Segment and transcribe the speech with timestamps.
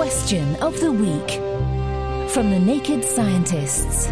[0.00, 1.32] Question of the Week
[2.30, 4.06] from the Naked Scientists.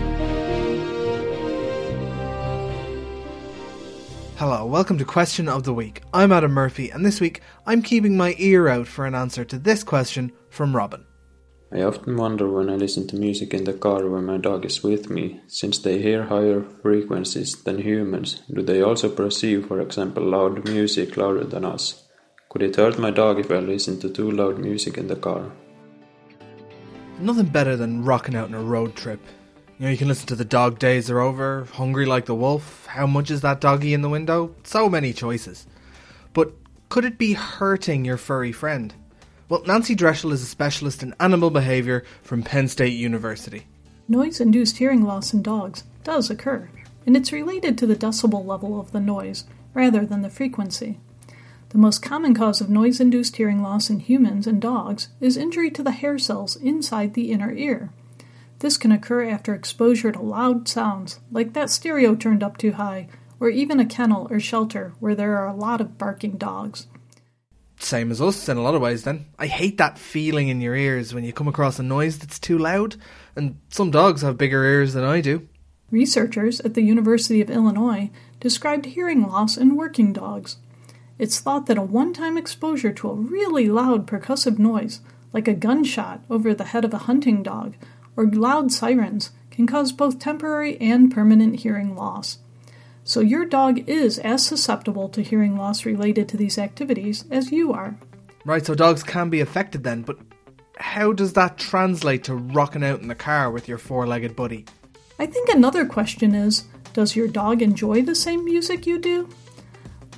[4.37, 6.03] Hello, welcome to Question of the Week.
[6.13, 9.59] I'm Adam Murphy, and this week I'm keeping my ear out for an answer to
[9.59, 11.07] this question from Robin.
[11.73, 14.83] I often wonder when I listen to music in the car when my dog is
[14.83, 20.23] with me, since they hear higher frequencies than humans, do they also perceive, for example,
[20.23, 22.05] loud music louder than us?
[22.51, 25.51] Could it hurt my dog if I listen to too loud music in the car?
[27.21, 29.21] Nothing better than rocking out on a road trip.
[29.79, 32.87] You know, you can listen to The Dog Days Are Over, Hungry Like the Wolf,
[32.87, 34.55] How Much Is That Doggy in the Window?
[34.63, 35.67] So many choices.
[36.33, 36.53] But
[36.89, 38.95] could it be hurting your furry friend?
[39.49, 43.67] Well, Nancy Dreschel is a specialist in animal behaviour from Penn State University.
[44.07, 46.71] Noise induced hearing loss in dogs does occur,
[47.05, 51.01] and it's related to the decibel level of the noise rather than the frequency.
[51.71, 55.71] The most common cause of noise induced hearing loss in humans and dogs is injury
[55.73, 57.91] to the hair cells inside the inner ear.
[58.61, 63.09] This can occur after exposure to loud sounds, like that stereo turned up too high,
[63.39, 66.87] or even a kennel or shelter where there are a lot of barking dogs.
[67.79, 69.27] Same as us in a lot of ways, then.
[69.39, 72.59] I hate that feeling in your ears when you come across a noise that's too
[72.59, 72.97] loud,
[73.37, 75.47] and some dogs have bigger ears than I do.
[75.91, 78.11] Researchers at the University of Illinois
[78.41, 80.57] described hearing loss in working dogs.
[81.19, 85.01] It's thought that a one time exposure to a really loud percussive noise,
[85.33, 87.75] like a gunshot over the head of a hunting dog,
[88.17, 92.39] or loud sirens, can cause both temporary and permanent hearing loss.
[93.03, 97.73] So your dog is as susceptible to hearing loss related to these activities as you
[97.73, 97.97] are.
[98.45, 100.19] Right, so dogs can be affected then, but
[100.77, 104.65] how does that translate to rocking out in the car with your four legged buddy?
[105.19, 109.29] I think another question is Does your dog enjoy the same music you do?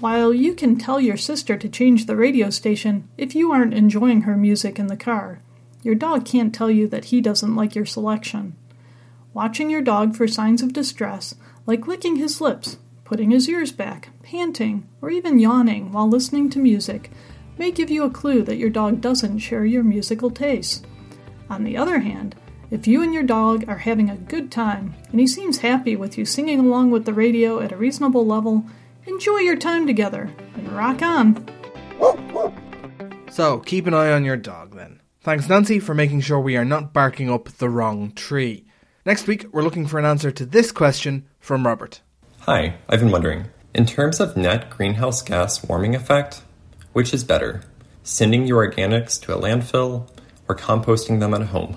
[0.00, 4.22] While you can tell your sister to change the radio station if you aren't enjoying
[4.22, 5.42] her music in the car,
[5.82, 8.56] your dog can't tell you that he doesn't like your selection.
[9.34, 11.34] Watching your dog for signs of distress,
[11.66, 16.58] like licking his lips, putting his ears back, panting, or even yawning while listening to
[16.58, 17.10] music,
[17.58, 20.82] may give you a clue that your dog doesn't share your musical tastes.
[21.50, 22.34] On the other hand,
[22.70, 26.16] if you and your dog are having a good time and he seems happy with
[26.16, 28.64] you singing along with the radio at a reasonable level,
[29.10, 31.44] Enjoy your time together and rock on.
[33.28, 35.00] So, keep an eye on your dog then.
[35.20, 38.66] Thanks, Nancy, for making sure we are not barking up the wrong tree.
[39.04, 42.02] Next week, we're looking for an answer to this question from Robert.
[42.42, 46.42] Hi, I've been wondering in terms of net greenhouse gas warming effect,
[46.92, 47.62] which is better?
[48.04, 50.08] Sending your organics to a landfill
[50.48, 51.76] or composting them at home?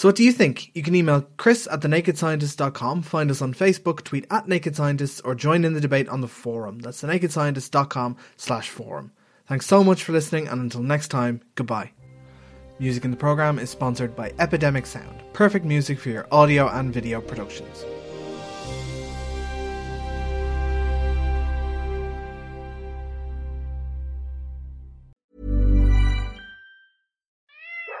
[0.00, 0.74] So what do you think?
[0.74, 5.34] You can email chris at thenakedscientist.com, find us on Facebook, tweet at Naked Scientists, or
[5.34, 6.78] join in the debate on the forum.
[6.78, 9.12] That's thenakedscientist.com slash forum.
[9.46, 11.92] Thanks so much for listening, and until next time, goodbye.
[12.78, 16.94] Music in the program is sponsored by Epidemic Sound, perfect music for your audio and
[16.94, 17.84] video productions.